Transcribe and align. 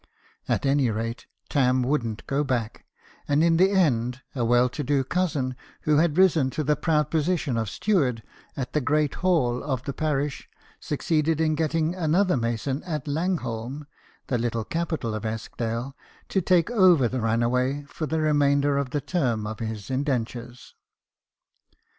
At 0.49 0.65
any 0.65 0.89
rate, 0.89 1.27
Tarn 1.47 1.83
wouldn't 1.83 2.25
go 2.25 2.43
back; 2.43 2.87
and 3.27 3.43
in 3.43 3.57
the 3.57 3.69
end, 3.69 4.23
a 4.33 4.43
well 4.43 4.67
to 4.67 4.83
do 4.83 5.03
cousin, 5.03 5.55
who 5.81 5.97
had 5.97 6.17
risen 6.17 6.49
to 6.57 6.63
the 6.63 6.75
proud 6.75 7.11
position 7.11 7.55
of 7.55 7.69
steward 7.69 8.23
at 8.57 8.73
the 8.73 8.81
great 8.81 9.13
hall 9.21 9.61
of 9.61 9.83
the 9.83 9.93
parish, 9.93 10.49
succeeded 10.79 11.39
in 11.39 11.53
getting 11.53 11.93
another 11.93 12.35
mason 12.35 12.81
at 12.81 13.07
Langholm, 13.07 13.85
the 14.25 14.39
little 14.39 14.65
capital 14.65 15.13
of 15.13 15.23
Eskdale, 15.23 15.95
to 16.29 16.41
take 16.41 16.71
over 16.71 17.07
the 17.07 17.21
runaway 17.21 17.83
for 17.83 18.07
the 18.07 18.21
remainder 18.21 18.79
of 18.79 18.89
the 18.89 19.01
term 19.01 19.45
of 19.45 19.59
his 19.59 19.91
indentures. 19.91 20.73